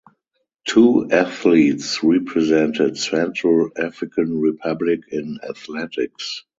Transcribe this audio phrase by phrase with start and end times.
[0.65, 6.43] Two athletes represented Central African Republic in athletics.